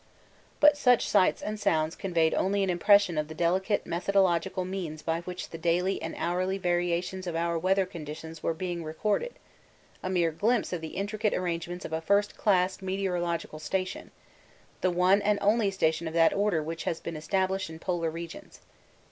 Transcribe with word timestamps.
But 0.59 0.77
such 0.77 1.07
sights 1.07 1.43
and 1.43 1.59
sounds 1.59 1.95
conveyed 1.95 2.33
only 2.33 2.63
an 2.63 2.71
impression 2.71 3.19
of 3.19 3.27
the 3.27 3.35
delicate 3.35 3.85
methodical 3.85 4.65
means 4.65 5.03
by 5.03 5.21
which 5.21 5.51
the 5.51 5.59
daily 5.59 6.01
and 6.01 6.15
hourly 6.17 6.57
variations 6.57 7.27
of 7.27 7.35
our 7.35 7.55
weather 7.59 7.85
conditions 7.85 8.41
were 8.41 8.55
being 8.55 8.83
recorded 8.83 9.33
a 10.01 10.09
mere 10.09 10.31
glimpse 10.31 10.73
of 10.73 10.81
the 10.81 10.95
intricate 10.97 11.35
arrangements 11.35 11.85
of 11.85 11.93
a 11.93 12.01
first 12.01 12.35
class 12.35 12.81
meteorological 12.81 13.59
station 13.59 14.09
the 14.81 14.89
one 14.89 15.21
and 15.21 15.37
only 15.39 15.69
station 15.69 16.07
of 16.07 16.15
that 16.15 16.33
order 16.33 16.63
which 16.63 16.85
has 16.85 16.99
been 16.99 17.15
established 17.15 17.69
in 17.69 17.77
Polar 17.77 18.09
regions. 18.09 18.61